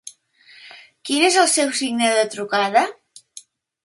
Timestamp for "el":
1.41-1.49